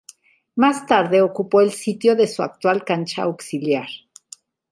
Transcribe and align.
Más 0.55 0.87
tarde 0.87 1.21
ocupó 1.21 1.61
el 1.61 1.71
sitio 1.73 2.15
de 2.15 2.25
su 2.25 2.41
actual 2.41 2.83
cancha 2.83 3.21
auxiliar. 3.21 3.85